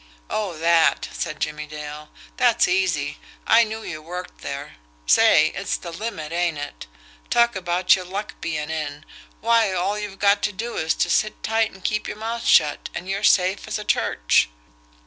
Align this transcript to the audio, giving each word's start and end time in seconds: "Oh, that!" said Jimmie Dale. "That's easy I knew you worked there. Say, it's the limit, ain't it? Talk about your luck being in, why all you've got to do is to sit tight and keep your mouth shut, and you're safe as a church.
"Oh, 0.31 0.57
that!" 0.57 1.09
said 1.11 1.39
Jimmie 1.39 1.67
Dale. 1.67 2.09
"That's 2.37 2.67
easy 2.67 3.19
I 3.45 3.63
knew 3.63 3.83
you 3.83 4.01
worked 4.01 4.39
there. 4.41 4.77
Say, 5.05 5.49
it's 5.53 5.77
the 5.77 5.91
limit, 5.91 6.31
ain't 6.31 6.57
it? 6.57 6.87
Talk 7.29 7.55
about 7.55 7.95
your 7.95 8.03
luck 8.05 8.33
being 8.41 8.71
in, 8.71 9.05
why 9.41 9.71
all 9.71 9.99
you've 9.99 10.17
got 10.17 10.41
to 10.41 10.51
do 10.51 10.75
is 10.75 10.95
to 10.95 11.09
sit 11.11 11.43
tight 11.43 11.69
and 11.69 11.83
keep 11.83 12.07
your 12.07 12.17
mouth 12.17 12.47
shut, 12.47 12.89
and 12.95 13.07
you're 13.07 13.21
safe 13.23 13.67
as 13.67 13.77
a 13.77 13.83
church. 13.85 14.49